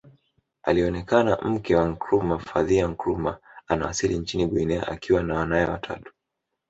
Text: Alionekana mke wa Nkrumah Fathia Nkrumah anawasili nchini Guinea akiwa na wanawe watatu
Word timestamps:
Alionekana 0.63 1.37
mke 1.41 1.75
wa 1.75 1.85
Nkrumah 1.89 2.39
Fathia 2.39 2.87
Nkrumah 2.87 3.37
anawasili 3.67 4.19
nchini 4.19 4.45
Guinea 4.47 4.87
akiwa 4.87 5.23
na 5.23 5.35
wanawe 5.35 5.65
watatu 5.65 6.13